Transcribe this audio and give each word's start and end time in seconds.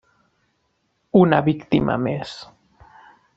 Una 1.19 1.41
víctima 1.49 1.99
més. 2.07 2.33